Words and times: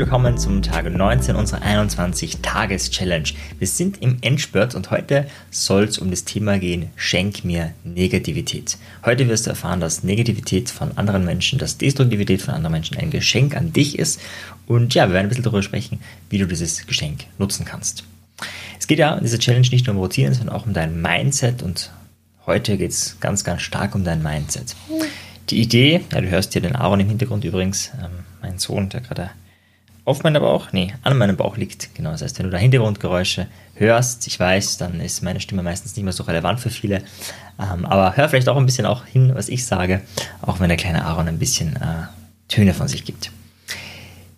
willkommen 0.00 0.38
zum 0.38 0.62
Tage 0.62 0.88
19 0.88 1.36
unserer 1.36 1.60
21-Tages-Challenge. 1.60 3.28
Wir 3.58 3.66
sind 3.66 4.00
im 4.00 4.16
Endspurt 4.22 4.74
und 4.74 4.90
heute 4.90 5.26
soll 5.50 5.84
es 5.84 5.98
um 5.98 6.08
das 6.08 6.24
Thema 6.24 6.58
gehen, 6.58 6.88
schenk 6.96 7.44
mir 7.44 7.74
Negativität. 7.84 8.78
Heute 9.04 9.28
wirst 9.28 9.44
du 9.44 9.50
erfahren, 9.50 9.78
dass 9.78 10.02
Negativität 10.02 10.70
von 10.70 10.96
anderen 10.96 11.26
Menschen, 11.26 11.58
dass 11.58 11.76
Destruktivität 11.76 12.40
von 12.40 12.54
anderen 12.54 12.72
Menschen 12.72 12.96
ein 12.96 13.10
Geschenk 13.10 13.54
an 13.54 13.74
dich 13.74 13.98
ist. 13.98 14.22
Und 14.66 14.94
ja, 14.94 15.06
wir 15.06 15.12
werden 15.12 15.26
ein 15.26 15.28
bisschen 15.28 15.44
darüber 15.44 15.62
sprechen, 15.62 16.00
wie 16.30 16.38
du 16.38 16.46
dieses 16.46 16.86
Geschenk 16.86 17.26
nutzen 17.36 17.66
kannst. 17.66 18.04
Es 18.78 18.86
geht 18.86 19.00
ja 19.00 19.14
in 19.14 19.24
dieser 19.24 19.38
Challenge 19.38 19.68
nicht 19.70 19.86
nur 19.86 19.96
um 19.96 20.00
Routinen, 20.00 20.32
sondern 20.32 20.56
auch 20.56 20.64
um 20.64 20.72
dein 20.72 21.02
Mindset 21.02 21.62
und 21.62 21.90
heute 22.46 22.78
geht 22.78 22.92
es 22.92 23.18
ganz, 23.20 23.44
ganz 23.44 23.60
stark 23.60 23.94
um 23.94 24.02
dein 24.02 24.22
Mindset. 24.22 24.76
Die 25.50 25.60
Idee, 25.60 26.00
ja, 26.10 26.22
du 26.22 26.30
hörst 26.30 26.54
hier 26.54 26.62
den 26.62 26.74
Aaron 26.74 27.00
im 27.00 27.08
Hintergrund 27.08 27.44
übrigens, 27.44 27.90
ähm, 28.02 28.24
mein 28.40 28.58
Sohn, 28.58 28.88
der 28.88 29.02
gerade 29.02 29.30
auf 30.04 30.22
meinem 30.22 30.42
Bauch, 30.42 30.72
nee, 30.72 30.94
an 31.02 31.18
meinem 31.18 31.36
Bauch 31.36 31.56
liegt. 31.56 31.94
Genau, 31.94 32.10
das 32.10 32.22
heißt, 32.22 32.38
wenn 32.38 32.46
du 32.46 32.52
da 32.52 32.58
Hintergrundgeräusche 32.58 33.46
hörst, 33.74 34.26
ich 34.26 34.38
weiß, 34.38 34.78
dann 34.78 35.00
ist 35.00 35.22
meine 35.22 35.40
Stimme 35.40 35.62
meistens 35.62 35.96
nicht 35.96 36.04
mehr 36.04 36.12
so 36.12 36.24
relevant 36.24 36.60
für 36.60 36.70
viele. 36.70 37.02
Ähm, 37.58 37.84
aber 37.84 38.16
hör 38.16 38.28
vielleicht 38.28 38.48
auch 38.48 38.56
ein 38.56 38.66
bisschen 38.66 38.86
auch 38.86 39.04
hin, 39.04 39.32
was 39.34 39.48
ich 39.48 39.66
sage, 39.66 40.00
auch 40.42 40.60
wenn 40.60 40.68
der 40.68 40.78
kleine 40.78 41.04
Aaron 41.04 41.28
ein 41.28 41.38
bisschen 41.38 41.76
äh, 41.76 42.06
Töne 42.48 42.74
von 42.74 42.88
sich 42.88 43.04
gibt. 43.04 43.30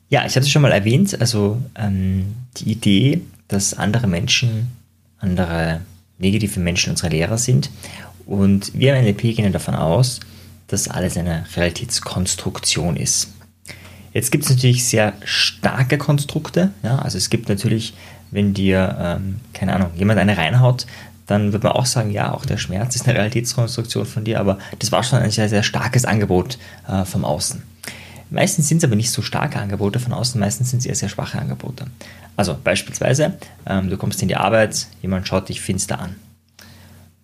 Ja, 0.09 0.27
ich 0.27 0.37
hatte 0.37 0.41
es 0.41 0.51
schon 0.51 0.63
mal 0.63 0.73
erwähnt, 0.73 1.19
also 1.21 1.59
ähm, 1.75 2.35
die 2.59 2.71
Idee, 2.71 3.23
dass 3.49 3.75
andere 3.75 4.07
Menschen, 4.07 4.71
andere 5.19 5.81
negative 6.19 6.61
Menschen 6.61 6.91
unsere 6.91 7.09
Lehrer 7.09 7.39
sind. 7.39 7.71
Und 8.27 8.79
wir 8.79 8.95
im 8.95 9.05
NLP 9.05 9.35
gehen 9.35 9.53
davon 9.53 9.75
aus, 9.75 10.21
dass 10.69 10.89
alles 10.89 11.17
eine 11.17 11.45
Realitätskonstruktion 11.55 12.97
ist. 12.97 13.29
Jetzt 14.13 14.31
gibt 14.31 14.45
es 14.45 14.51
natürlich 14.51 14.85
sehr 14.85 15.15
starke 15.25 15.99
Konstrukte. 15.99 16.71
Ja? 16.83 16.99
Also 16.99 17.19
es 17.19 17.31
gibt 17.31 17.49
natürlich, 17.49 17.95
wenn 18.31 18.55
dir, 18.55 18.97
ähm, 19.01 19.41
keine 19.53 19.75
Ahnung, 19.75 19.91
jemand 19.97 20.19
eine 20.19 20.37
reinhaut, 20.37 20.87
dann 21.27 21.53
wird 21.53 21.63
man 21.63 21.73
auch 21.73 21.87
sagen, 21.87 22.11
ja, 22.11 22.33
auch 22.33 22.45
der 22.45 22.59
Schmerz 22.59 22.95
ist 22.97 23.07
eine 23.07 23.17
Realitätskonstruktion 23.17 24.05
von 24.05 24.25
dir, 24.25 24.41
aber 24.41 24.59
das 24.79 24.93
war 24.93 25.03
schon 25.03 25.21
ein 25.21 25.31
sehr, 25.31 25.49
sehr 25.49 25.63
starkes 25.63 26.05
Angebot 26.05 26.59
äh, 26.89 27.05
vom 27.05 27.25
Außen. 27.25 27.63
Meistens 28.29 28.69
sind 28.69 28.79
es 28.79 28.85
aber 28.85 28.97
nicht 28.97 29.11
so 29.11 29.23
starke 29.23 29.59
Angebote 29.59 30.01
von 30.01 30.13
außen, 30.13 30.41
meistens 30.41 30.71
sind 30.71 30.81
es 30.81 30.87
eher 30.87 30.95
sehr 30.95 31.11
schwache 31.11 31.39
Angebote. 31.39 31.87
Also 32.37 32.57
beispielsweise, 32.63 33.35
ähm, 33.67 33.91
du 33.91 33.97
kommst 33.97 34.23
in 34.23 34.29
die 34.29 34.37
Arbeit, 34.37 34.87
jemand 35.03 35.29
schaut 35.29 35.49
dich 35.49 35.61
finster 35.61 36.01
an. 36.01 36.17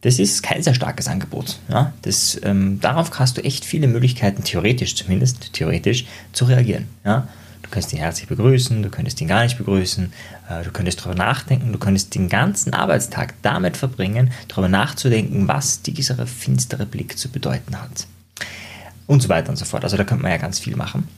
Das 0.00 0.18
ist 0.18 0.42
kein 0.42 0.62
sehr 0.62 0.74
starkes 0.74 1.08
Angebot. 1.08 1.58
Ja? 1.68 1.92
Das, 2.02 2.40
ähm, 2.44 2.80
darauf 2.80 3.10
hast 3.18 3.36
du 3.36 3.42
echt 3.42 3.64
viele 3.64 3.88
Möglichkeiten, 3.88 4.44
theoretisch 4.44 4.94
zumindest, 4.94 5.52
theoretisch, 5.52 6.06
zu 6.32 6.44
reagieren. 6.44 6.86
Ja? 7.04 7.26
Du 7.62 7.70
könntest 7.70 7.92
ihn 7.92 7.98
herzlich 7.98 8.28
begrüßen, 8.28 8.82
du 8.82 8.88
könntest 8.90 9.20
ihn 9.20 9.28
gar 9.28 9.42
nicht 9.42 9.58
begrüßen, 9.58 10.12
äh, 10.48 10.62
du 10.62 10.70
könntest 10.70 11.00
darüber 11.00 11.16
nachdenken, 11.16 11.72
du 11.72 11.78
könntest 11.78 12.14
den 12.14 12.28
ganzen 12.28 12.72
Arbeitstag 12.72 13.34
damit 13.42 13.76
verbringen, 13.76 14.30
darüber 14.46 14.68
nachzudenken, 14.68 15.48
was 15.48 15.82
dieser 15.82 16.26
finstere 16.26 16.86
Blick 16.86 17.18
zu 17.18 17.28
bedeuten 17.28 17.78
hat. 17.78 18.06
Und 19.06 19.22
so 19.22 19.28
weiter 19.28 19.50
und 19.50 19.56
so 19.56 19.64
fort. 19.64 19.84
Also 19.84 19.96
da 19.96 20.04
könnte 20.04 20.22
man 20.22 20.30
ja 20.30 20.38
ganz 20.38 20.60
viel 20.60 20.76
machen. 20.76 21.08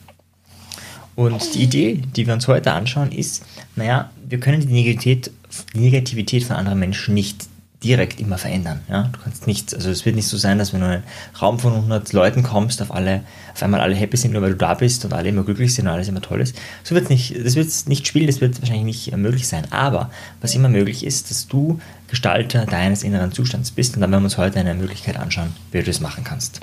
Und 1.15 1.53
die 1.53 1.63
Idee, 1.63 2.01
die 2.15 2.25
wir 2.25 2.33
uns 2.33 2.47
heute 2.47 2.71
anschauen, 2.71 3.11
ist, 3.11 3.45
naja, 3.75 4.09
wir 4.27 4.39
können 4.39 4.61
die 4.61 4.73
Negativität, 4.73 5.31
die 5.73 5.79
Negativität 5.79 6.43
von 6.43 6.55
anderen 6.55 6.79
Menschen 6.79 7.13
nicht 7.13 7.47
direkt 7.83 8.19
immer 8.19 8.37
verändern. 8.37 8.81
Ja? 8.89 9.09
Du 9.11 9.19
kannst 9.19 9.47
nicht, 9.47 9.73
also 9.73 9.89
es 9.89 10.05
wird 10.05 10.15
nicht 10.15 10.27
so 10.27 10.37
sein, 10.37 10.59
dass 10.59 10.71
wenn 10.71 10.81
du 10.81 10.85
in 10.85 10.91
einen 10.93 11.03
Raum 11.41 11.57
von 11.57 11.73
100 11.73 12.13
Leuten 12.13 12.43
kommst, 12.43 12.81
auf, 12.81 12.93
alle, 12.93 13.23
auf 13.53 13.63
einmal 13.63 13.81
alle 13.81 13.95
happy 13.95 14.17
sind, 14.17 14.33
nur 14.33 14.41
weil 14.43 14.51
du 14.51 14.57
da 14.57 14.75
bist 14.75 15.03
und 15.03 15.13
alle 15.13 15.29
immer 15.29 15.43
glücklich 15.43 15.73
sind 15.73 15.87
und 15.87 15.93
alles 15.93 16.07
immer 16.07 16.21
toll 16.21 16.41
ist. 16.41 16.55
So 16.83 16.93
wird 16.93 17.09
nicht, 17.09 17.35
das 17.43 17.55
wird 17.55 17.67
nicht 17.87 18.07
spielen, 18.07 18.27
das 18.27 18.39
wird 18.39 18.61
wahrscheinlich 18.61 18.85
nicht 19.07 19.17
möglich 19.17 19.47
sein. 19.47 19.65
Aber 19.71 20.11
was 20.41 20.53
immer 20.53 20.69
möglich 20.69 21.03
ist, 21.03 21.31
dass 21.31 21.47
du 21.47 21.79
Gestalter 22.07 22.65
deines 22.65 23.03
inneren 23.03 23.31
Zustands 23.31 23.71
bist 23.71 23.95
und 23.95 24.01
dann 24.01 24.11
werden 24.11 24.21
wir 24.21 24.25
uns 24.25 24.37
heute 24.37 24.59
eine 24.59 24.75
Möglichkeit 24.75 25.17
anschauen, 25.17 25.53
wie 25.71 25.79
du 25.79 25.85
das 25.85 26.01
machen 26.01 26.23
kannst. 26.23 26.59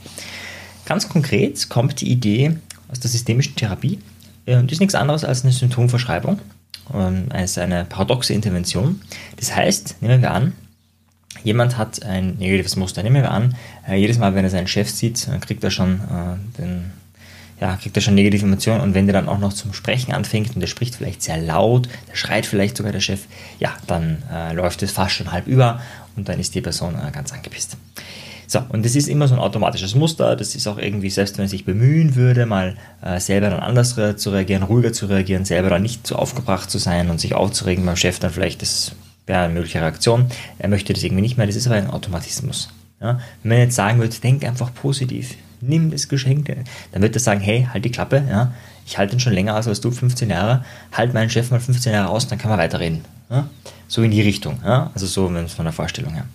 Ganz 0.84 1.08
konkret 1.08 1.68
kommt 1.68 2.00
die 2.00 2.10
Idee 2.12 2.56
aus 2.90 3.00
der 3.00 3.10
systemischen 3.10 3.56
Therapie. 3.56 3.98
Das 4.46 4.62
ist 4.70 4.80
nichts 4.80 4.94
anderes 4.94 5.24
als 5.24 5.42
eine 5.42 5.52
Symptomverschreibung, 5.52 6.38
ähm, 6.94 7.26
als 7.30 7.58
eine 7.58 7.84
paradoxe 7.84 8.32
Intervention. 8.32 9.02
Das 9.36 9.54
heißt, 9.54 9.96
nehmen 10.00 10.22
wir 10.22 10.30
an, 10.30 10.54
Jemand 11.44 11.76
hat 11.78 12.02
ein 12.02 12.36
negatives 12.38 12.76
Muster. 12.76 13.02
Nehmen 13.02 13.22
wir 13.22 13.30
an, 13.30 13.54
jedes 13.96 14.18
Mal, 14.18 14.34
wenn 14.34 14.44
er 14.44 14.50
seinen 14.50 14.66
Chef 14.66 14.90
sieht, 14.90 15.28
äh, 15.28 15.38
kriegt 15.38 15.64
er 15.64 15.70
schon 15.70 15.94
äh, 15.96 16.60
den, 16.60 16.92
ja, 17.60 17.76
kriegt 17.76 17.96
er 17.96 18.02
schon 18.02 18.14
negative 18.14 18.44
Emotionen 18.44 18.80
und 18.80 18.94
wenn 18.94 19.06
der 19.06 19.14
dann 19.14 19.28
auch 19.28 19.38
noch 19.38 19.52
zum 19.52 19.72
Sprechen 19.72 20.12
anfängt 20.12 20.54
und 20.54 20.60
der 20.60 20.68
spricht 20.68 20.94
vielleicht 20.94 21.22
sehr 21.22 21.38
laut, 21.38 21.88
der 22.08 22.14
schreit 22.14 22.46
vielleicht 22.46 22.76
sogar 22.76 22.92
der 22.92 23.00
Chef, 23.00 23.22
ja, 23.58 23.74
dann 23.86 24.22
äh, 24.32 24.52
läuft 24.52 24.82
es 24.82 24.92
fast 24.92 25.14
schon 25.14 25.32
halb 25.32 25.46
über 25.46 25.80
und 26.16 26.28
dann 26.28 26.38
ist 26.38 26.54
die 26.54 26.60
Person 26.60 26.94
äh, 26.94 27.10
ganz 27.10 27.32
angepisst. 27.32 27.76
So, 28.46 28.60
und 28.70 28.82
das 28.82 28.94
ist 28.94 29.08
immer 29.08 29.28
so 29.28 29.34
ein 29.34 29.40
automatisches 29.40 29.94
Muster, 29.94 30.34
das 30.34 30.54
ist 30.54 30.66
auch 30.66 30.78
irgendwie, 30.78 31.10
selbst 31.10 31.36
wenn 31.36 31.44
er 31.44 31.50
sich 31.50 31.66
bemühen 31.66 32.14
würde, 32.14 32.46
mal 32.46 32.76
äh, 33.02 33.20
selber 33.20 33.50
dann 33.50 33.60
anders 33.60 33.94
zu 34.16 34.30
reagieren, 34.30 34.62
ruhiger 34.62 34.92
zu 34.92 35.04
reagieren, 35.04 35.44
selber 35.44 35.68
dann 35.68 35.82
nicht 35.82 36.06
so 36.06 36.16
aufgebracht 36.16 36.70
zu 36.70 36.78
sein 36.78 37.10
und 37.10 37.20
sich 37.20 37.34
aufzuregen 37.34 37.84
beim 37.84 37.96
Chef 37.96 38.18
dann 38.20 38.30
vielleicht 38.30 38.62
das 38.62 38.92
wäre 39.28 39.40
eine 39.40 39.54
mögliche 39.54 39.80
Reaktion. 39.80 40.26
Er 40.58 40.68
möchte 40.68 40.92
das 40.92 41.02
irgendwie 41.02 41.22
nicht 41.22 41.36
mehr, 41.36 41.46
das 41.46 41.56
ist 41.56 41.66
aber 41.66 41.76
ein 41.76 41.90
Automatismus. 41.90 42.68
Ja? 43.00 43.20
Wenn 43.42 43.50
man 43.50 43.58
jetzt 43.58 43.76
sagen 43.76 43.98
würde, 43.98 44.16
denk 44.16 44.44
einfach 44.44 44.72
positiv, 44.74 45.36
nimm 45.60 45.90
das 45.90 46.08
Geschenk, 46.08 46.46
dann 46.92 47.02
würde 47.02 47.16
er 47.16 47.20
sagen, 47.20 47.40
hey, 47.40 47.68
halt 47.72 47.84
die 47.84 47.90
Klappe, 47.90 48.24
ja? 48.28 48.52
ich 48.86 48.98
halte 48.98 49.16
den 49.16 49.20
schon 49.20 49.32
länger 49.32 49.56
aus 49.56 49.68
als 49.68 49.80
du, 49.80 49.90
15 49.90 50.30
Jahre, 50.30 50.64
halt 50.92 51.14
meinen 51.14 51.30
Chef 51.30 51.50
mal 51.50 51.60
15 51.60 51.92
Jahre 51.92 52.08
aus, 52.08 52.26
dann 52.28 52.38
kann 52.38 52.50
man 52.50 52.58
weiterreden. 52.58 53.04
Ja? 53.30 53.48
So 53.86 54.02
in 54.02 54.10
die 54.10 54.22
Richtung, 54.22 54.60
ja? 54.64 54.90
also 54.94 55.06
so 55.06 55.28
von 55.28 55.64
der 55.64 55.72
Vorstellung 55.72 56.14
her. 56.14 56.26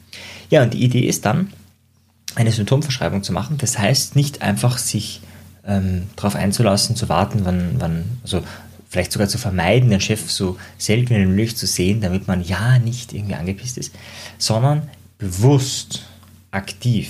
Ja, 0.50 0.62
und 0.62 0.74
die 0.74 0.84
Idee 0.84 1.08
ist 1.08 1.26
dann, 1.26 1.52
eine 2.36 2.52
Symptomverschreibung 2.52 3.24
zu 3.24 3.32
machen. 3.32 3.58
Das 3.58 3.78
heißt, 3.78 4.16
nicht 4.16 4.42
einfach 4.42 4.78
sich 4.78 5.22
ähm, 5.66 6.08
darauf 6.16 6.36
einzulassen, 6.36 6.96
zu 6.96 7.10
warten, 7.10 7.42
wann, 7.44 7.76
wann, 7.78 8.04
also 8.24 8.44
vielleicht 8.94 9.12
sogar 9.12 9.28
zu 9.28 9.40
vermeiden, 9.40 9.90
den 9.90 10.00
Chef 10.00 10.30
so 10.30 10.56
selten 10.78 11.16
wie 11.16 11.26
möglich 11.26 11.56
zu 11.56 11.66
sehen, 11.66 12.00
damit 12.00 12.28
man 12.28 12.44
ja 12.44 12.78
nicht 12.78 13.12
irgendwie 13.12 13.34
angepisst 13.34 13.80
ist, 13.80 13.92
sondern 14.38 14.88
bewusst, 15.18 16.06
aktiv 16.52 17.10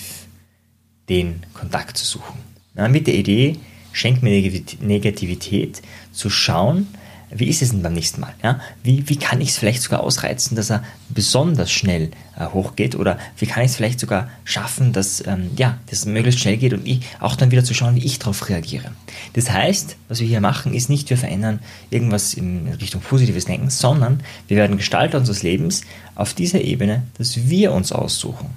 den 1.10 1.46
Kontakt 1.54 1.98
zu 1.98 2.06
suchen. 2.06 2.40
Ja, 2.78 2.88
mit 2.88 3.06
der 3.06 3.16
Idee, 3.16 3.58
schenkt 3.92 4.24
mir 4.24 4.32
Negativität, 4.80 5.82
zu 6.14 6.30
schauen, 6.30 6.88
wie 7.36 7.48
ist 7.48 7.62
es 7.62 7.72
denn 7.72 7.82
beim 7.82 7.94
nächsten 7.94 8.22
Mal? 8.22 8.34
Ja? 8.44 8.60
Wie, 8.84 9.08
wie 9.10 9.16
kann 9.16 9.42
ich 9.42 9.50
es 9.50 9.58
vielleicht 9.58 9.82
sogar 9.82 10.02
ausreizen, 10.02 10.56
dass 10.56 10.70
er 10.70 10.84
besonders 11.10 11.72
schnell 11.72 12.12
äh, 12.38 12.46
hochgeht? 12.46 12.96
Oder 12.96 13.18
wie 13.38 13.46
kann 13.46 13.64
ich 13.64 13.72
es 13.72 13.76
vielleicht 13.76 14.00
sogar 14.00 14.30
schaffen, 14.44 14.94
dass 14.94 15.26
ähm, 15.26 15.52
ja, 15.56 15.78
das 15.90 16.06
möglichst 16.06 16.42
schnell 16.42 16.58
geht 16.58 16.74
und 16.74 16.88
ich 16.88 17.02
auch 17.20 17.36
dann 17.36 17.52
wieder 17.52 17.64
zu 17.64 17.74
schauen, 17.74 17.96
wie 17.96 18.06
ich 18.06 18.20
darauf 18.20 18.50
reagiere? 18.50 18.92
Das 19.34 19.50
heißt, 19.50 19.96
was 20.08 20.20
wir 20.20 20.28
hier 20.28 20.42
machen, 20.42 20.74
ist 20.74 20.90
nicht, 20.90 21.10
wir 21.10 21.18
verändern 21.18 21.60
irgendwas 21.90 22.34
in 22.34 22.68
Richtung 22.80 23.02
positives 23.02 23.46
Denken, 23.46 23.70
sondern 23.70 24.22
wir 24.48 24.58
werden 24.58 24.78
Gestalter 24.78 25.18
unseres 25.18 25.44
Lebens 25.44 25.82
auf 26.16 26.34
dieser 26.34 26.62
Ebene, 26.62 27.04
dass 27.18 27.50
wir 27.50 27.72
uns 27.72 27.92
aussuchen, 27.92 28.50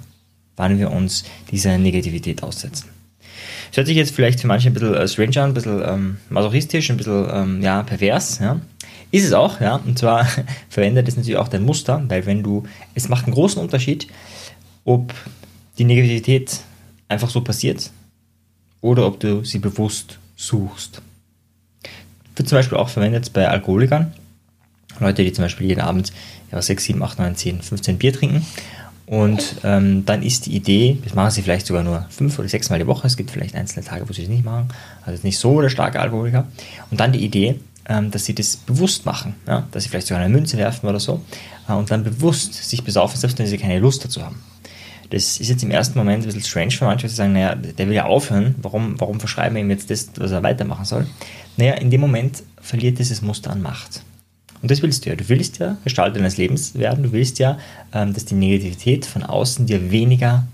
wann 0.55 0.79
wir 0.79 0.91
uns 0.91 1.23
dieser 1.51 1.77
Negativität 1.77 2.43
aussetzen. 2.43 2.96
Das 3.69 3.77
hört 3.77 3.87
sich 3.87 3.97
jetzt 3.97 4.15
vielleicht 4.15 4.39
für 4.39 4.47
manche 4.47 4.69
ein 4.69 4.73
bisschen 4.73 4.93
äh, 4.93 5.07
strange 5.07 5.41
an, 5.41 5.51
ein 5.51 5.53
bisschen 5.53 5.81
ähm, 5.85 6.17
masochistisch, 6.29 6.89
ein 6.89 6.97
bisschen 6.97 7.27
ähm, 7.31 7.61
ja, 7.61 7.83
pervers. 7.83 8.39
Ja. 8.39 8.59
Ist 9.11 9.25
es 9.25 9.33
auch, 9.33 9.61
ja. 9.61 9.75
Und 9.75 9.97
zwar 9.97 10.27
verwendet 10.69 11.07
es 11.07 11.15
natürlich 11.15 11.37
auch 11.37 11.47
dein 11.47 11.63
Muster, 11.63 12.03
weil 12.07 12.25
wenn 12.25 12.43
du, 12.43 12.63
es 12.95 13.09
macht 13.09 13.25
einen 13.25 13.33
großen 13.33 13.61
Unterschied, 13.61 14.07
ob 14.85 15.13
die 15.77 15.85
Negativität 15.85 16.59
einfach 17.07 17.29
so 17.29 17.41
passiert 17.41 17.91
oder 18.81 19.05
ob 19.05 19.19
du 19.19 19.43
sie 19.43 19.59
bewusst 19.59 20.17
suchst. 20.35 21.01
Wird 22.35 22.49
zum 22.49 22.57
Beispiel 22.57 22.77
auch 22.77 22.89
verwendet 22.89 23.33
bei 23.33 23.47
Alkoholikern. 23.47 24.13
Leute, 24.99 25.23
die 25.23 25.33
zum 25.33 25.45
Beispiel 25.45 25.67
jeden 25.67 25.81
Abend 25.81 26.11
ja, 26.51 26.61
6, 26.61 26.83
7, 26.83 27.03
8, 27.03 27.19
9, 27.19 27.35
10, 27.35 27.61
15 27.61 27.97
Bier 27.97 28.13
trinken 28.13 28.45
und 29.07 29.55
ähm, 29.63 30.05
dann 30.05 30.21
ist 30.21 30.47
die 30.47 30.55
Idee, 30.55 30.97
das 31.01 31.15
machen 31.15 31.31
sie 31.31 31.41
vielleicht 31.41 31.65
sogar 31.65 31.81
nur 31.81 32.05
fünf 32.09 32.37
oder 32.39 32.49
sechs 32.49 32.69
Mal 32.69 32.77
die 32.77 32.87
Woche, 32.87 33.07
es 33.07 33.15
gibt 33.15 33.31
vielleicht 33.31 33.55
einzelne 33.55 33.85
Tage, 33.85 34.07
wo 34.07 34.11
sie 34.11 34.23
das 34.23 34.29
nicht 34.29 34.43
machen, 34.43 34.67
also 35.05 35.23
nicht 35.23 35.39
so 35.39 35.61
der 35.61 35.69
starke 35.69 36.01
Alkoholiker. 36.01 36.45
Und 36.91 36.99
dann 36.99 37.13
die 37.13 37.23
Idee, 37.23 37.55
ähm, 37.87 38.11
dass 38.11 38.25
sie 38.25 38.35
das 38.35 38.57
bewusst 38.57 39.05
machen, 39.05 39.35
ja? 39.47 39.65
dass 39.71 39.83
sie 39.83 39.89
vielleicht 39.89 40.07
sogar 40.07 40.21
eine 40.21 40.33
Münze 40.33 40.57
werfen 40.57 40.87
oder 40.89 40.99
so 40.99 41.21
äh, 41.69 41.73
und 41.73 41.89
dann 41.89 42.03
bewusst 42.03 42.53
sich 42.53 42.83
besaufen, 42.83 43.17
selbst 43.17 43.39
wenn 43.39 43.47
sie 43.47 43.57
keine 43.57 43.79
Lust 43.79 44.03
dazu 44.03 44.21
haben. 44.21 44.43
Das 45.09 45.39
ist 45.39 45.47
jetzt 45.47 45.63
im 45.63 45.71
ersten 45.71 45.97
Moment 45.97 46.23
ein 46.23 46.25
bisschen 46.25 46.43
strange 46.43 46.71
für 46.71 46.83
manche, 46.83 47.07
die 47.07 47.13
sagen, 47.13 47.31
naja, 47.31 47.55
der 47.55 47.87
will 47.87 47.95
ja 47.95 48.03
aufhören, 48.03 48.55
warum, 48.61 48.99
warum 48.99 49.21
verschreiben 49.21 49.55
wir 49.55 49.61
ihm 49.61 49.69
jetzt 49.69 49.89
das, 49.89 50.09
was 50.17 50.31
er 50.31 50.43
weitermachen 50.43 50.83
soll? 50.83 51.07
Naja, 51.55 51.75
in 51.75 51.91
dem 51.91 52.01
Moment 52.01 52.43
verliert 52.61 52.99
dieses 52.99 53.21
Muster 53.21 53.51
an 53.51 53.61
Macht. 53.61 54.01
Und 54.61 54.71
das 54.71 54.81
willst 54.81 55.05
du 55.05 55.09
ja. 55.09 55.15
Du 55.15 55.27
willst 55.29 55.59
ja 55.59 55.77
Gestalter 55.83 56.17
deines 56.17 56.37
Lebens 56.37 56.75
werden. 56.75 57.03
Du 57.03 57.11
willst 57.11 57.39
ja, 57.39 57.57
ähm, 57.93 58.13
dass 58.13 58.25
die 58.25 58.35
Negativität 58.35 59.05
von 59.05 59.23
außen 59.23 59.65
dir 59.65 59.91
weniger 59.91 60.47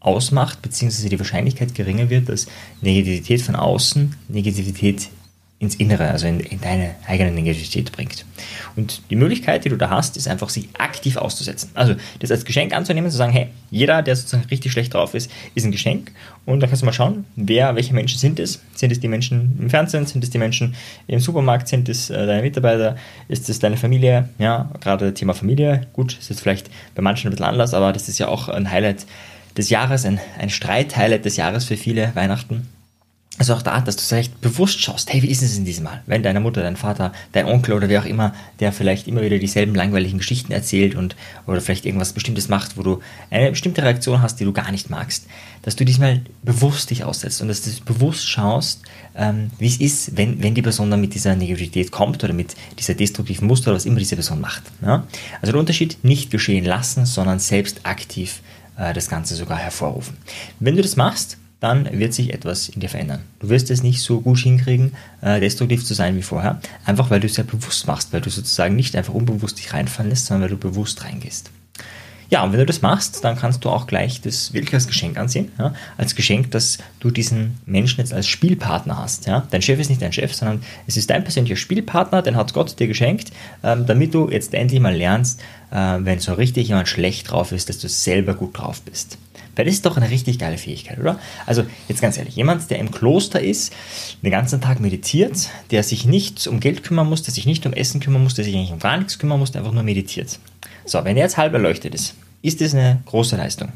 ausmacht, 0.00 0.62
beziehungsweise 0.62 1.08
die 1.08 1.18
Wahrscheinlichkeit 1.18 1.74
geringer 1.74 2.10
wird, 2.10 2.28
dass 2.28 2.46
Negativität 2.82 3.42
von 3.42 3.56
außen 3.56 4.14
Negativität 4.28 5.08
ins 5.64 5.74
Innere, 5.76 6.10
also 6.10 6.26
in, 6.26 6.40
in 6.40 6.60
deine 6.60 6.94
eigene 7.06 7.30
Negativität 7.30 7.92
bringt. 7.92 8.24
Und 8.76 9.02
die 9.10 9.16
Möglichkeit, 9.16 9.64
die 9.64 9.68
du 9.68 9.76
da 9.76 9.90
hast, 9.90 10.16
ist 10.16 10.28
einfach, 10.28 10.48
sich 10.48 10.68
aktiv 10.78 11.16
auszusetzen. 11.16 11.70
Also 11.74 11.94
das 12.20 12.30
als 12.30 12.44
Geschenk 12.44 12.74
anzunehmen, 12.74 13.10
zu 13.10 13.16
sagen, 13.16 13.32
hey, 13.32 13.48
jeder, 13.70 14.02
der 14.02 14.16
sozusagen 14.16 14.44
richtig 14.50 14.72
schlecht 14.72 14.94
drauf 14.94 15.14
ist, 15.14 15.30
ist 15.54 15.64
ein 15.64 15.72
Geschenk. 15.72 16.12
Und 16.46 16.60
dann 16.60 16.68
kannst 16.68 16.82
du 16.82 16.86
mal 16.86 16.92
schauen, 16.92 17.24
wer, 17.36 17.74
welche 17.74 17.94
Menschen 17.94 18.18
sind 18.18 18.38
es? 18.38 18.60
Sind 18.74 18.92
es 18.92 19.00
die 19.00 19.08
Menschen 19.08 19.56
im 19.60 19.70
Fernsehen? 19.70 20.06
Sind 20.06 20.22
es 20.22 20.30
die 20.30 20.38
Menschen 20.38 20.74
im 21.06 21.20
Supermarkt? 21.20 21.68
Sind 21.68 21.88
es 21.88 22.10
äh, 22.10 22.26
deine 22.26 22.42
Mitarbeiter? 22.42 22.96
Ist 23.28 23.48
es 23.48 23.58
deine 23.58 23.76
Familie? 23.76 24.28
Ja, 24.38 24.70
gerade 24.80 25.14
Thema 25.14 25.34
Familie. 25.34 25.86
Gut, 25.92 26.18
ist 26.18 26.30
jetzt 26.30 26.40
vielleicht 26.40 26.70
bei 26.94 27.02
manchen 27.02 27.28
ein 27.28 27.30
bisschen 27.30 27.46
anders, 27.46 27.74
aber 27.74 27.92
das 27.92 28.08
ist 28.08 28.18
ja 28.18 28.28
auch 28.28 28.48
ein 28.48 28.70
Highlight 28.70 29.06
des 29.56 29.70
Jahres, 29.70 30.04
ein, 30.04 30.20
ein 30.38 30.50
Streit-Highlight 30.50 31.24
des 31.24 31.36
Jahres 31.36 31.64
für 31.64 31.76
viele 31.76 32.14
Weihnachten. 32.14 32.68
Also 33.36 33.54
auch 33.54 33.62
da, 33.62 33.80
dass 33.80 33.96
du 33.96 34.02
vielleicht 34.02 34.40
bewusst 34.40 34.80
schaust, 34.80 35.12
hey, 35.12 35.20
wie 35.22 35.28
ist 35.28 35.42
es 35.42 35.58
in 35.58 35.64
diesem 35.64 35.84
Mal? 35.84 36.02
Wenn 36.06 36.22
deine 36.22 36.38
Mutter, 36.38 36.62
dein 36.62 36.76
Vater, 36.76 37.12
dein 37.32 37.46
Onkel 37.46 37.74
oder 37.74 37.88
wer 37.88 38.00
auch 38.00 38.06
immer, 38.06 38.32
der 38.60 38.70
vielleicht 38.72 39.08
immer 39.08 39.22
wieder 39.22 39.38
dieselben 39.38 39.74
langweiligen 39.74 40.18
Geschichten 40.18 40.52
erzählt 40.52 40.94
und 40.94 41.16
oder 41.48 41.60
vielleicht 41.60 41.84
irgendwas 41.84 42.12
Bestimmtes 42.12 42.48
macht, 42.48 42.76
wo 42.76 42.82
du 42.84 43.00
eine 43.30 43.50
bestimmte 43.50 43.82
Reaktion 43.82 44.22
hast, 44.22 44.38
die 44.38 44.44
du 44.44 44.52
gar 44.52 44.70
nicht 44.70 44.88
magst, 44.88 45.26
dass 45.62 45.74
du 45.74 45.84
diesmal 45.84 46.22
bewusst 46.44 46.90
dich 46.90 47.02
aussetzt 47.02 47.42
und 47.42 47.48
dass 47.48 47.62
du 47.62 47.70
bewusst 47.84 48.28
schaust, 48.28 48.82
ähm, 49.16 49.50
wie 49.58 49.66
es 49.66 49.78
ist, 49.78 50.16
wenn, 50.16 50.40
wenn 50.40 50.54
die 50.54 50.62
Person 50.62 50.88
dann 50.92 51.00
mit 51.00 51.14
dieser 51.14 51.34
Negativität 51.34 51.90
kommt 51.90 52.22
oder 52.22 52.34
mit 52.34 52.54
dieser 52.78 52.94
destruktiven 52.94 53.48
Muster 53.48 53.70
oder 53.70 53.76
was 53.76 53.86
immer 53.86 53.98
diese 53.98 54.14
Person 54.14 54.40
macht. 54.40 54.62
Ja? 54.80 55.08
Also 55.42 55.50
der 55.50 55.60
Unterschied, 55.60 55.98
nicht 56.04 56.30
geschehen 56.30 56.64
lassen, 56.64 57.04
sondern 57.04 57.40
selbst 57.40 57.80
aktiv 57.82 58.42
äh, 58.76 58.92
das 58.92 59.08
Ganze 59.08 59.34
sogar 59.34 59.58
hervorrufen. 59.58 60.18
Wenn 60.60 60.76
du 60.76 60.82
das 60.82 60.94
machst, 60.94 61.38
dann 61.64 61.98
wird 61.98 62.12
sich 62.12 62.34
etwas 62.34 62.68
in 62.68 62.80
dir 62.80 62.90
verändern. 62.90 63.22
Du 63.40 63.48
wirst 63.48 63.70
es 63.70 63.82
nicht 63.82 64.02
so 64.02 64.20
gut 64.20 64.38
hinkriegen, 64.38 64.92
äh, 65.22 65.40
destruktiv 65.40 65.82
zu 65.82 65.94
sein 65.94 66.14
wie 66.14 66.22
vorher, 66.22 66.60
einfach 66.84 67.08
weil 67.08 67.20
du 67.20 67.26
es 67.26 67.38
ja 67.38 67.42
bewusst 67.42 67.86
machst, 67.86 68.12
weil 68.12 68.20
du 68.20 68.28
sozusagen 68.28 68.76
nicht 68.76 68.94
einfach 68.94 69.14
unbewusst 69.14 69.58
dich 69.58 69.72
reinfallen 69.72 70.10
lässt, 70.10 70.26
sondern 70.26 70.42
weil 70.42 70.56
du 70.56 70.58
bewusst 70.58 71.02
reingehst. 71.04 71.50
Ja, 72.28 72.42
und 72.42 72.52
wenn 72.52 72.58
du 72.58 72.66
das 72.66 72.82
machst, 72.82 73.24
dann 73.24 73.36
kannst 73.36 73.64
du 73.64 73.70
auch 73.70 73.86
gleich 73.86 74.20
das 74.20 74.52
wirklich 74.52 74.74
als 74.74 74.86
Geschenk 74.86 75.16
ansehen. 75.16 75.52
Ja? 75.58 75.72
Als 75.96 76.14
Geschenk, 76.14 76.50
dass 76.50 76.78
du 77.00 77.10
diesen 77.10 77.58
Menschen 77.64 78.00
jetzt 78.00 78.12
als 78.12 78.26
Spielpartner 78.26 78.98
hast. 78.98 79.26
Ja? 79.26 79.46
Dein 79.50 79.62
Chef 79.62 79.80
ist 79.80 79.88
nicht 79.88 80.02
dein 80.02 80.12
Chef, 80.12 80.34
sondern 80.34 80.62
es 80.86 80.98
ist 80.98 81.08
dein 81.08 81.24
persönlicher 81.24 81.56
Spielpartner, 81.56 82.20
den 82.20 82.36
hat 82.36 82.52
Gott 82.52 82.78
dir 82.78 82.88
geschenkt, 82.88 83.30
ähm, 83.62 83.86
damit 83.86 84.12
du 84.12 84.28
jetzt 84.30 84.52
endlich 84.52 84.80
mal 84.80 84.94
lernst, 84.94 85.40
äh, 85.70 85.76
wenn 86.00 86.18
so 86.18 86.34
richtig 86.34 86.68
jemand 86.68 86.88
schlecht 86.88 87.30
drauf 87.30 87.52
ist, 87.52 87.70
dass 87.70 87.78
du 87.78 87.88
selber 87.88 88.34
gut 88.34 88.58
drauf 88.58 88.82
bist. 88.82 89.16
Weil 89.56 89.64
das 89.64 89.74
ist 89.74 89.86
doch 89.86 89.96
eine 89.96 90.10
richtig 90.10 90.38
geile 90.38 90.58
Fähigkeit, 90.58 90.98
oder? 90.98 91.18
Also 91.46 91.64
jetzt 91.88 92.00
ganz 92.00 92.18
ehrlich, 92.18 92.36
jemand, 92.36 92.70
der 92.70 92.78
im 92.78 92.90
Kloster 92.90 93.40
ist, 93.40 93.72
den 94.22 94.30
ganzen 94.30 94.60
Tag 94.60 94.80
meditiert, 94.80 95.48
der 95.70 95.82
sich 95.82 96.06
nicht 96.06 96.46
um 96.46 96.60
Geld 96.60 96.82
kümmern 96.82 97.08
muss, 97.08 97.22
der 97.22 97.34
sich 97.34 97.46
nicht 97.46 97.64
um 97.66 97.72
Essen 97.72 98.00
kümmern 98.00 98.22
muss, 98.22 98.34
der 98.34 98.44
sich 98.44 98.54
eigentlich 98.54 98.72
um 98.72 98.78
gar 98.78 98.96
nichts 98.96 99.18
kümmern 99.18 99.38
muss, 99.38 99.52
der 99.52 99.60
einfach 99.60 99.74
nur 99.74 99.82
meditiert. 99.82 100.38
So, 100.84 101.04
wenn 101.04 101.14
der 101.14 101.24
jetzt 101.24 101.36
halb 101.36 101.52
erleuchtet 101.52 101.94
ist, 101.94 102.14
ist 102.42 102.60
das 102.60 102.74
eine 102.74 103.00
große 103.06 103.36
Leistung. 103.36 103.72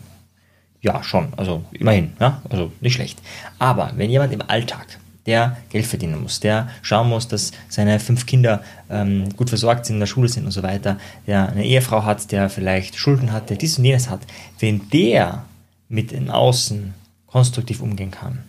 Ja, 0.80 1.02
schon, 1.02 1.32
also 1.36 1.64
immerhin, 1.72 2.12
ja, 2.20 2.42
also 2.48 2.70
nicht 2.80 2.94
schlecht. 2.94 3.18
Aber 3.58 3.92
wenn 3.96 4.10
jemand 4.10 4.32
im 4.32 4.42
Alltag 4.42 4.86
der 5.26 5.58
Geld 5.70 5.86
verdienen 5.86 6.22
muss, 6.22 6.40
der 6.40 6.68
schauen 6.82 7.08
muss, 7.08 7.28
dass 7.28 7.52
seine 7.68 8.00
fünf 8.00 8.26
Kinder 8.26 8.62
ähm, 8.88 9.28
gut 9.36 9.48
versorgt 9.50 9.86
sind, 9.86 9.96
in 9.96 10.00
der 10.00 10.06
Schule 10.06 10.28
sind 10.28 10.44
und 10.44 10.52
so 10.52 10.62
weiter, 10.62 10.98
der 11.26 11.50
eine 11.50 11.64
Ehefrau 11.64 12.04
hat, 12.04 12.30
der 12.32 12.48
vielleicht 12.48 12.96
Schulden 12.96 13.32
hat, 13.32 13.50
der 13.50 13.56
dies 13.56 13.78
und 13.78 13.84
jenes 13.84 14.08
hat, 14.08 14.20
wenn 14.60 14.88
der 14.90 15.44
mit 15.88 16.10
dem 16.10 16.30
Außen 16.30 16.94
konstruktiv 17.26 17.80
umgehen 17.80 18.10
kann. 18.10 18.40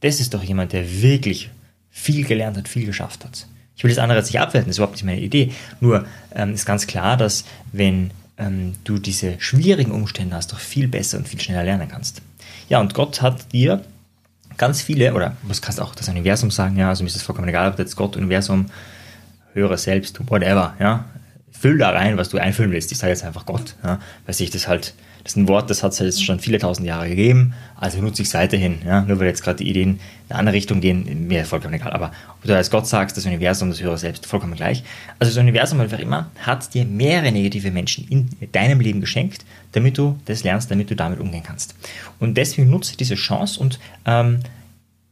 Das 0.00 0.20
ist 0.20 0.34
doch 0.34 0.42
jemand, 0.42 0.72
der 0.72 1.02
wirklich 1.02 1.50
viel 1.90 2.24
gelernt 2.24 2.56
hat, 2.56 2.68
viel 2.68 2.86
geschafft 2.86 3.24
hat. 3.24 3.46
Ich 3.76 3.84
will 3.84 3.90
das 3.90 3.98
andere 3.98 4.18
jetzt 4.18 4.28
nicht 4.28 4.40
abwerten, 4.40 4.68
das 4.68 4.74
ist 4.74 4.78
überhaupt 4.78 4.96
nicht 4.96 5.04
meine 5.04 5.20
Idee. 5.20 5.52
Nur 5.80 6.06
ähm, 6.34 6.54
ist 6.54 6.66
ganz 6.66 6.86
klar, 6.86 7.16
dass 7.16 7.44
wenn 7.72 8.10
ähm, 8.36 8.74
du 8.84 8.98
diese 8.98 9.40
schwierigen 9.40 9.92
Umstände 9.92 10.36
hast, 10.36 10.52
doch 10.52 10.58
viel 10.58 10.88
besser 10.88 11.18
und 11.18 11.28
viel 11.28 11.40
schneller 11.40 11.64
lernen 11.64 11.88
kannst. 11.88 12.22
Ja, 12.68 12.80
und 12.80 12.94
Gott 12.94 13.22
hat 13.22 13.52
dir 13.52 13.84
ganz 14.56 14.82
viele, 14.82 15.14
oder 15.14 15.36
du 15.42 15.54
kannst 15.60 15.80
auch 15.80 15.94
das 15.94 16.08
Universum 16.08 16.50
sagen, 16.50 16.76
ja, 16.76 16.88
also 16.88 17.02
mir 17.02 17.08
ist 17.08 17.16
es 17.16 17.22
vollkommen 17.22 17.48
egal, 17.48 17.72
ob 17.72 17.78
jetzt 17.78 17.96
Gott, 17.96 18.16
Universum, 18.16 18.66
höre 19.52 19.76
selbst, 19.76 20.18
whatever, 20.30 20.74
ja, 20.78 21.04
füll 21.50 21.78
da 21.78 21.90
rein, 21.90 22.16
was 22.16 22.28
du 22.28 22.38
einfüllen 22.38 22.72
willst. 22.72 22.92
Ich 22.92 22.98
sage 22.98 23.12
jetzt 23.12 23.24
einfach 23.24 23.46
Gott, 23.46 23.76
ja, 23.82 24.00
weil 24.26 24.34
sich 24.34 24.50
das 24.50 24.68
halt 24.68 24.94
das 25.24 25.32
ist 25.32 25.36
ein 25.38 25.48
Wort, 25.48 25.70
das 25.70 25.82
hat 25.82 25.92
es 25.92 25.98
jetzt 26.00 26.22
schon 26.22 26.38
viele 26.38 26.58
tausend 26.58 26.86
Jahre 26.86 27.08
gegeben, 27.08 27.54
also 27.76 27.98
nutze 28.02 28.20
ich 28.20 28.28
es 28.28 28.34
weiterhin. 28.34 28.80
Ja? 28.84 29.00
Nur 29.00 29.18
weil 29.18 29.26
jetzt 29.26 29.42
gerade 29.42 29.56
die 29.56 29.70
Ideen 29.70 29.92
in 29.92 30.00
eine 30.28 30.38
andere 30.38 30.54
Richtung 30.54 30.82
gehen, 30.82 31.26
mir 31.26 31.46
vollkommen 31.46 31.72
egal. 31.72 31.92
Aber 31.92 32.12
ob 32.28 32.42
du 32.46 32.54
als 32.54 32.70
Gott 32.70 32.86
sagst, 32.86 33.16
das 33.16 33.24
Universum, 33.24 33.70
das 33.70 33.80
Hörer 33.80 33.96
selbst, 33.96 34.26
vollkommen 34.26 34.54
gleich. 34.54 34.84
Also 35.18 35.32
das 35.32 35.42
Universum, 35.42 35.80
einfach 35.80 35.98
immer, 35.98 36.30
hat 36.40 36.74
dir 36.74 36.84
mehrere 36.84 37.32
negative 37.32 37.70
Menschen 37.70 38.06
in 38.08 38.28
deinem 38.52 38.80
Leben 38.80 39.00
geschenkt, 39.00 39.46
damit 39.72 39.96
du 39.96 40.18
das 40.26 40.44
lernst, 40.44 40.70
damit 40.70 40.90
du 40.90 40.94
damit 40.94 41.20
umgehen 41.20 41.42
kannst. 41.42 41.74
Und 42.20 42.36
deswegen 42.36 42.68
nutze 42.68 42.94
diese 42.94 43.14
Chance 43.14 43.58
und 43.58 43.80
ähm, 44.04 44.40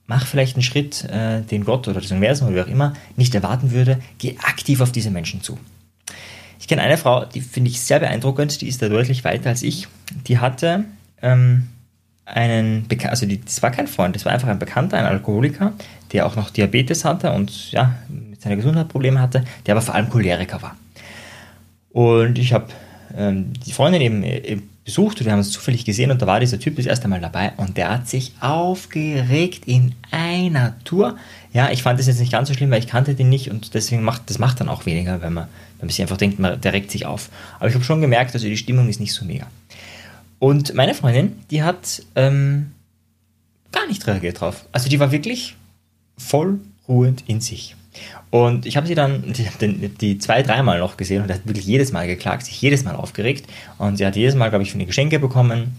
mach 0.07 0.27
vielleicht 0.27 0.57
einen 0.57 0.63
Schritt, 0.63 1.05
äh, 1.05 1.41
den 1.41 1.65
Gott 1.65 1.89
oder 1.89 2.03
das 2.03 2.11
Universum 2.11 2.49
oder 2.49 2.57
wer 2.57 2.65
auch 2.65 2.69
immer 2.69 2.93
nicht 3.17 3.35
erwarten 3.35 3.71
würde. 3.71 3.99
Geh 4.19 4.37
aktiv 4.43 4.83
auf 4.83 4.93
diese 4.93 5.11
Menschen 5.11 5.43
zu. 5.43 5.59
Ich 6.63 6.69
kenne 6.69 6.83
eine 6.83 6.97
Frau, 6.97 7.25
die 7.25 7.41
finde 7.41 7.71
ich 7.71 7.81
sehr 7.81 7.99
beeindruckend, 7.99 8.61
die 8.61 8.69
ist 8.69 8.81
da 8.81 8.89
deutlich 8.89 9.25
weiter 9.25 9.51
als 9.51 9.65
ich. 9.65 9.89
Die 10.29 10.39
hatte 10.39 10.85
ähm, 11.21 11.67
einen, 12.25 12.85
Beka 12.85 13.09
also 13.09 13.27
die, 13.27 13.41
das 13.41 13.61
war 13.65 13.73
kein 13.73 13.89
Freund, 13.89 14.15
das 14.15 14.25
war 14.25 14.33
einfach 14.33 14.47
ein 14.47 14.61
Bekannter, 14.61 14.97
ein 14.97 15.05
Alkoholiker, 15.05 15.73
der 16.13 16.25
auch 16.25 16.37
noch 16.37 16.51
Diabetes 16.51 17.05
hatte 17.05 17.33
und 17.33 17.73
ja, 17.73 17.97
mit 18.09 18.41
seiner 18.41 18.55
Gesundheit 18.55 18.87
Probleme 18.87 19.19
hatte, 19.19 19.43
der 19.67 19.75
aber 19.75 19.83
vor 19.83 19.97
allem 19.97 20.09
Choleriker 20.09 20.63
war. 20.63 20.77
Und 21.91 22.39
ich 22.39 22.53
habe 22.53 22.69
ähm, 23.17 23.53
die 23.67 23.73
Freundin 23.73 24.01
eben, 24.01 24.23
eben 24.23 24.61
äh, 24.61 24.63
besucht 24.85 25.19
und 25.19 25.27
wir 25.27 25.33
haben 25.33 25.41
uns 25.41 25.51
zufällig 25.51 25.85
gesehen 25.85 26.13
und 26.13 26.23
da 26.23 26.29
war 26.29 26.39
dieser 26.39 26.61
Typ 26.61 26.77
das 26.77 26.87
erste 26.87 27.09
Mal 27.09 27.21
dabei 27.21 27.55
und 27.57 27.77
der 27.77 27.91
hat 27.91 28.09
sich 28.09 28.35
aufgeregt 28.41 29.65
in 29.67 29.97
einer 30.13 30.77
Tour. 30.85 31.17
Ja, 31.53 31.71
ich 31.71 31.83
fand 31.83 31.99
das 31.99 32.07
jetzt 32.07 32.21
nicht 32.21 32.33
ganz 32.33 32.49
so 32.49 32.55
schlimm, 32.55 32.71
weil 32.71 32.79
ich 32.79 32.87
kannte 32.87 33.15
den 33.15 33.29
nicht 33.29 33.51
und 33.51 33.75
deswegen 33.75 34.03
macht 34.03 34.31
das 34.31 34.39
macht 34.39 34.61
dann 34.61 34.69
auch 34.69 34.87
weniger, 34.87 35.21
wenn 35.21 35.35
man 35.35 35.49
wenn 35.79 35.87
man 35.87 35.91
sich 35.91 36.01
einfach 36.01 36.17
denkt, 36.17 36.39
man, 36.39 36.61
der 36.61 36.73
regt 36.73 36.91
sich 36.91 37.07
auf. 37.07 37.29
Aber 37.59 37.69
ich 37.69 37.75
habe 37.75 37.85
schon 37.85 38.01
gemerkt, 38.01 38.35
also 38.35 38.47
die 38.47 38.57
Stimmung 38.57 38.89
ist 38.89 39.01
nicht 39.01 39.13
so 39.13 39.25
mega. 39.25 39.47
Und 40.39 40.75
meine 40.75 40.95
Freundin, 40.95 41.37
die 41.51 41.63
hat 41.63 42.03
ähm, 42.15 42.73
gar 43.71 43.87
nicht 43.87 44.07
reagiert 44.07 44.41
drauf. 44.41 44.65
Also 44.73 44.89
die 44.89 45.01
war 45.01 45.13
wirklich 45.13 45.57
voll 46.17 46.61
ruhend 46.89 47.25
in 47.27 47.41
sich. 47.41 47.77
Und 48.31 48.65
ich 48.65 48.77
habe 48.77 48.87
sie 48.87 48.95
dann 48.95 49.35
die, 49.61 49.89
die 49.89 50.19
zwei, 50.19 50.43
dreimal 50.43 50.79
noch 50.79 50.97
gesehen 50.97 51.23
und 51.23 51.31
hat 51.31 51.47
wirklich 51.47 51.67
jedes 51.67 51.93
Mal 51.93 52.07
geklagt, 52.07 52.47
sich 52.47 52.61
jedes 52.61 52.85
Mal 52.85 52.97
aufgeregt. 52.97 53.47
Und 53.79 53.97
sie 53.97 54.07
hat 54.07 54.17
jedes 54.17 54.35
Mal, 54.35 54.49
glaube 54.49 54.63
ich, 54.63 54.71
von 54.71 54.81
ihr 54.81 54.87
Geschenke 54.87 55.19
bekommen. 55.19 55.77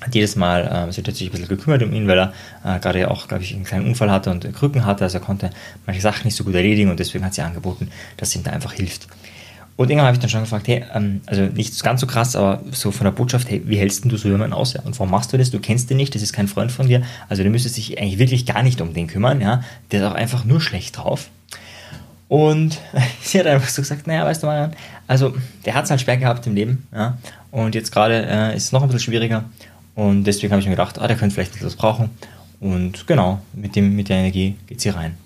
Hat 0.00 0.14
jedes 0.14 0.36
Mal, 0.36 0.88
äh, 0.88 0.92
sich 0.92 1.06
ein 1.06 1.30
bisschen 1.30 1.48
gekümmert 1.48 1.82
um 1.82 1.92
ihn, 1.92 2.08
weil 2.08 2.18
er 2.18 2.32
äh, 2.64 2.80
gerade 2.80 3.00
ja 3.00 3.08
auch, 3.08 3.28
glaube 3.28 3.44
ich, 3.44 3.54
einen 3.54 3.64
kleinen 3.64 3.86
Unfall 3.86 4.10
hatte 4.10 4.30
und 4.30 4.52
Krücken 4.54 4.84
hatte. 4.84 5.04
Also 5.04 5.18
er 5.18 5.24
konnte 5.24 5.50
manche 5.86 6.00
Sachen 6.00 6.24
nicht 6.24 6.36
so 6.36 6.44
gut 6.44 6.54
erledigen 6.54 6.90
und 6.90 6.98
deswegen 6.98 7.24
hat 7.24 7.34
sie 7.34 7.42
angeboten, 7.42 7.88
dass 8.16 8.30
sie 8.30 8.38
ihm 8.38 8.44
da 8.44 8.50
einfach 8.50 8.72
hilft. 8.72 9.06
Und 9.76 9.88
irgendwann 9.88 10.06
habe 10.06 10.16
ich 10.16 10.20
dann 10.20 10.30
schon 10.30 10.42
gefragt, 10.42 10.68
hey, 10.68 10.84
ähm, 10.94 11.22
also 11.26 11.42
nicht 11.42 11.82
ganz 11.82 12.00
so 12.00 12.06
krass, 12.06 12.36
aber 12.36 12.62
so 12.72 12.90
von 12.90 13.04
der 13.04 13.12
Botschaft, 13.12 13.50
hey, 13.50 13.62
wie 13.64 13.78
hältst 13.78 14.04
du 14.04 14.16
so 14.16 14.28
jemanden 14.28 14.52
aus? 14.52 14.74
Ja? 14.74 14.82
Und 14.82 14.98
warum 14.98 15.10
machst 15.10 15.32
du 15.32 15.38
das? 15.38 15.50
Du 15.50 15.60
kennst 15.60 15.88
den 15.90 15.96
nicht, 15.96 16.14
das 16.14 16.22
ist 16.22 16.32
kein 16.32 16.46
Freund 16.46 16.70
von 16.70 16.88
dir. 16.88 17.02
Also 17.28 17.42
du 17.42 17.50
müsstest 17.50 17.76
dich 17.78 17.98
eigentlich 17.98 18.18
wirklich 18.18 18.44
gar 18.44 18.62
nicht 18.62 18.80
um 18.80 18.92
den 18.92 19.06
kümmern, 19.06 19.40
ja. 19.40 19.64
Der 19.90 20.00
ist 20.00 20.06
auch 20.06 20.14
einfach 20.14 20.44
nur 20.44 20.60
schlecht 20.60 20.98
drauf. 20.98 21.30
Und 22.28 22.78
sie 23.22 23.38
hat 23.38 23.46
einfach 23.46 23.68
so 23.68 23.82
gesagt, 23.82 24.06
naja, 24.06 24.24
weißt 24.24 24.42
du 24.42 24.46
mal, 24.46 24.72
also 25.06 25.34
der 25.64 25.74
hat 25.74 25.84
es 25.84 25.90
halt 25.90 26.00
schwer 26.00 26.16
gehabt 26.16 26.46
im 26.46 26.54
Leben, 26.54 26.86
ja. 26.94 27.16
Und 27.50 27.74
jetzt 27.74 27.92
gerade 27.92 28.26
äh, 28.26 28.56
ist 28.56 28.66
es 28.66 28.72
noch 28.72 28.82
ein 28.82 28.88
bisschen 28.88 29.04
schwieriger. 29.04 29.44
Und 29.94 30.24
deswegen 30.24 30.52
habe 30.52 30.60
ich 30.60 30.66
mir 30.66 30.72
gedacht, 30.72 30.98
ah, 30.98 31.06
der 31.06 31.16
könnte 31.16 31.34
vielleicht 31.34 31.56
etwas 31.56 31.76
brauchen. 31.76 32.10
Und 32.60 33.06
genau, 33.06 33.40
mit, 33.52 33.76
dem, 33.76 33.94
mit 33.96 34.08
der 34.08 34.18
Energie 34.18 34.56
geht 34.66 34.80
sie 34.80 34.90
rein. 34.90 35.16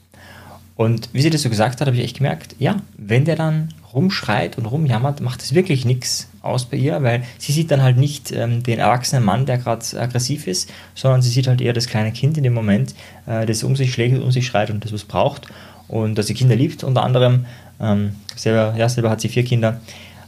Und 0.75 1.09
wie 1.13 1.23
sie 1.23 1.31
das 1.31 1.43
so 1.43 1.49
gesagt 1.49 1.81
hat, 1.81 1.87
habe 1.87 1.97
ich 1.97 2.05
echt 2.05 2.19
gemerkt, 2.19 2.55
ja, 2.59 2.77
wenn 2.99 3.25
der 3.25 3.37
dann 3.37 3.73
rumschreit 3.95 4.59
und 4.59 4.67
rumjammert, 4.67 5.23
macht 5.23 5.43
es 5.43 5.55
wirklich 5.55 5.87
nichts 5.87 6.29
aus 6.43 6.67
bei 6.67 6.77
ihr, 6.77 7.03
weil 7.03 7.25
sie 7.39 7.53
sieht 7.53 7.71
dann 7.71 7.83
halt 7.83 7.97
nicht 7.97 8.31
ähm, 8.33 8.63
den 8.63 8.79
erwachsenen 8.79 9.25
Mann, 9.25 9.47
der 9.47 9.57
gerade 9.57 9.85
aggressiv 9.99 10.47
ist, 10.47 10.71
sondern 10.95 11.23
sie 11.23 11.31
sieht 11.31 11.47
halt 11.47 11.63
eher 11.63 11.73
das 11.73 11.87
kleine 11.87 12.13
Kind 12.13 12.37
in 12.37 12.43
dem 12.43 12.53
Moment, 12.53 12.95
äh, 13.27 13.47
das 13.47 13.65
um 13.65 13.75
sich 13.75 13.93
schlägt, 13.93 14.21
um 14.21 14.31
sich 14.31 14.47
schreit 14.47 14.71
und 14.71 14.85
das 14.85 14.93
was 14.93 15.05
braucht 15.05 15.47
und 15.89 16.17
dass 16.17 16.27
sie 16.27 16.35
Kinder 16.35 16.57
liebt 16.57 16.85
unter 16.85 17.03
anderem. 17.03 17.47
Ähm, 17.81 18.17
selber, 18.35 18.75
ja, 18.77 18.89
selber 18.89 19.11
hat 19.11 19.21
sie 19.21 19.29
vier 19.29 19.45
Kinder. 19.45 19.81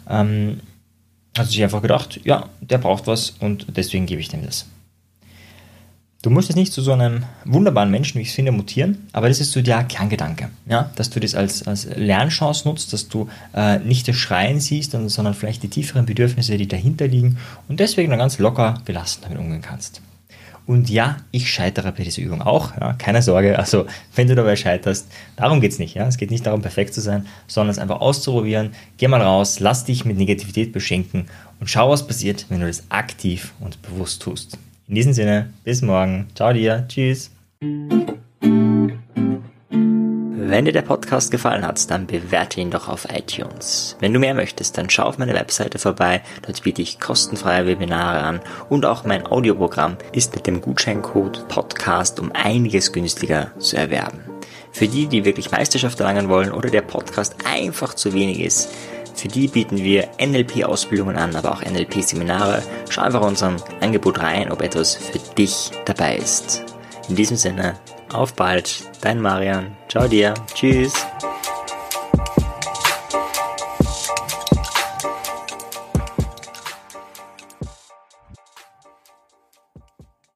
Ähm, 0.09 0.61
hat 1.39 1.49
sich 1.49 1.63
einfach 1.63 1.83
gedacht, 1.83 2.21
ja, 2.25 2.49
der 2.61 2.79
braucht 2.79 3.07
was 3.07 3.31
und 3.41 3.67
deswegen 3.77 4.07
gebe 4.07 4.21
ich 4.21 4.29
dem 4.29 4.45
das. 4.45 4.67
Du 6.21 6.31
musst 6.31 6.49
jetzt 6.49 6.57
nicht 6.57 6.73
zu 6.73 6.83
so 6.83 6.93
einem 6.93 7.23
wunderbaren 7.45 7.93
Menschen, 7.93 8.19
wie 8.19 8.23
ich 8.23 8.31
es 8.31 8.35
finde, 8.35 8.51
mutieren, 8.51 9.07
aber 9.13 9.29
das 9.29 9.39
ist 9.39 9.53
so 9.53 9.63
der 9.63 9.85
Kerngedanke, 9.85 10.51
ja? 10.67 10.91
dass 10.97 11.11
du 11.11 11.21
das 11.21 11.37
als, 11.37 11.63
als 11.69 11.85
Lernchance 11.95 12.67
nutzt, 12.67 12.93
dass 12.93 13.09
du 13.09 13.29
äh, 13.55 13.79
nicht 13.79 14.09
das 14.09 14.17
Schreien 14.17 14.59
siehst, 14.59 14.91
sondern 14.91 15.35
vielleicht 15.35 15.63
die 15.63 15.69
tieferen 15.69 16.07
Bedürfnisse, 16.07 16.57
die 16.57 16.67
dahinter 16.67 17.07
liegen 17.07 17.39
und 17.69 17.79
deswegen 17.79 18.11
dann 18.11 18.19
ganz 18.19 18.39
locker 18.39 18.83
gelassen 18.85 19.21
damit 19.23 19.39
umgehen 19.39 19.63
kannst. 19.63 20.03
Und 20.69 20.91
ja, 20.91 21.17
ich 21.31 21.51
scheitere 21.51 21.93
bei 21.93 22.05
dieser 22.05 22.21
Übung 22.21 22.43
auch. 22.43 22.79
Ja, 22.79 22.93
keine 22.93 23.23
Sorge. 23.23 23.59
Also, 23.59 23.87
wenn 24.15 24.29
du 24.29 24.35
dabei 24.35 24.55
scheiterst, 24.55 25.11
darum 25.35 25.63
geht 25.63 25.73
es 25.73 25.79
nicht. 25.79 25.95
Ja? 25.95 26.07
Es 26.07 26.19
geht 26.19 26.31
nicht 26.31 26.45
darum, 26.45 26.61
perfekt 26.61 26.93
zu 26.93 27.01
sein, 27.01 27.27
sondern 27.47 27.71
es 27.71 27.79
einfach 27.79 28.03
auszuprobieren. 28.03 28.73
Geh 28.99 29.09
mal 29.09 29.23
raus, 29.23 29.61
lass 29.61 29.87
dich 29.87 30.05
mit 30.05 30.19
Negativität 30.19 30.75
beschenken 30.75 31.25
und 31.59 31.71
schau, 31.71 31.89
was 31.89 32.07
passiert, 32.07 32.45
wenn 32.51 32.61
du 32.61 32.67
das 32.67 32.85
aktiv 32.91 33.55
und 33.61 33.81
bewusst 33.81 34.21
tust. 34.21 34.59
In 34.89 34.95
diesem 34.95 35.15
Sinne, 35.15 35.55
bis 35.65 35.81
morgen. 35.81 36.27
Ciao 36.35 36.53
dir. 36.53 36.85
Tschüss. 36.87 37.31
Wenn 40.51 40.65
dir 40.65 40.73
der 40.73 40.81
Podcast 40.81 41.31
gefallen 41.31 41.67
hat, 41.67 41.91
dann 41.91 42.07
bewerte 42.07 42.59
ihn 42.59 42.71
doch 42.71 42.89
auf 42.89 43.07
iTunes. 43.15 43.97
Wenn 44.01 44.15
du 44.15 44.19
mehr 44.19 44.33
möchtest, 44.33 44.79
dann 44.79 44.89
schau 44.89 45.03
auf 45.03 45.19
meine 45.19 45.35
Webseite 45.35 45.79
vorbei. 45.79 46.23
Dort 46.41 46.63
biete 46.63 46.81
ich 46.81 46.99
kostenfreie 46.99 47.67
Webinare 47.67 48.21
an 48.21 48.41
und 48.71 48.87
auch 48.87 49.05
mein 49.05 49.27
Audioprogramm 49.27 49.99
ist 50.13 50.35
mit 50.35 50.47
dem 50.47 50.63
Gutscheincode 50.63 51.47
Podcast 51.49 52.19
um 52.19 52.33
einiges 52.33 52.93
günstiger 52.93 53.53
zu 53.59 53.77
erwerben. 53.77 54.21
Für 54.73 54.89
die, 54.89 55.07
die 55.07 55.27
wirklich 55.27 55.51
Meisterschaft 55.51 56.01
erlangen 56.01 56.31
wollen 56.31 56.51
oder 56.51 56.71
der 56.71 56.81
Podcast 56.81 57.37
einfach 57.45 57.93
zu 57.93 58.15
wenig 58.15 58.41
ist, 58.41 58.71
für 59.15 59.29
die 59.29 59.49
bieten 59.49 59.77
wir 59.77 60.09
NLP-Ausbildungen 60.19 61.19
an, 61.19 61.37
aber 61.37 61.53
auch 61.53 61.63
NLP-Seminare. 61.63 62.63
Schau 62.89 63.03
einfach 63.03 63.21
unserem 63.21 63.57
Angebot 63.83 64.21
rein, 64.21 64.51
ob 64.51 64.63
etwas 64.63 64.95
für 64.95 65.19
dich 65.35 65.73
dabei 65.85 66.17
ist. 66.17 66.65
In 67.11 67.17
diesem 67.17 67.37
Sinne, 67.37 67.75
auf 68.13 68.35
bald, 68.35 68.89
dein 69.01 69.21
Marian. 69.21 69.77
Ciao 69.89 70.09
dir. 70.09 70.35
Tschüss. 70.55 70.95